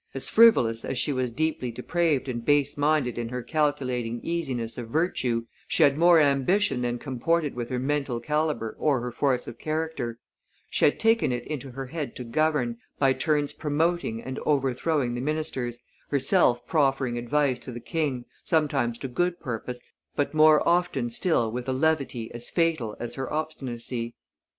As 0.15 0.27
frivolous 0.29 0.83
as 0.83 0.97
she 0.97 1.13
was 1.13 1.31
deeply 1.31 1.69
depraved 1.69 2.27
and 2.27 2.43
baseminded 2.43 3.19
in 3.19 3.29
her 3.29 3.43
calculating 3.43 4.19
easiness 4.23 4.75
of 4.79 4.89
virtue, 4.89 5.45
she 5.67 5.83
had 5.83 5.95
more 5.95 6.19
ambition 6.19 6.81
than 6.81 6.97
comported 6.97 7.53
with 7.53 7.69
her 7.69 7.77
mental 7.77 8.19
calibre 8.19 8.73
or 8.79 8.99
her 9.01 9.11
force 9.11 9.45
of 9.45 9.59
character; 9.59 10.17
she 10.71 10.85
had 10.85 10.99
taken 10.99 11.31
it 11.31 11.45
into 11.45 11.69
her 11.69 11.85
head 11.85 12.15
to 12.15 12.23
govern, 12.23 12.79
by 12.97 13.13
turns 13.13 13.53
promoting 13.53 14.23
and 14.23 14.39
overthrowing 14.39 15.13
the 15.13 15.21
ministers, 15.21 15.77
herself 16.09 16.65
proffering 16.65 17.15
advice 17.19 17.59
to 17.59 17.71
the 17.71 17.79
king, 17.79 18.25
sometimes 18.43 18.97
to 18.97 19.07
good 19.07 19.39
purpose, 19.39 19.81
but 20.15 20.33
more 20.33 20.67
often 20.67 21.11
still 21.11 21.51
with 21.51 21.69
a 21.69 21.73
levity 21.73 22.31
as 22.33 22.49
fatal 22.49 22.97
as 22.99 23.13
her 23.13 23.31
obstinacy. 23.31 24.15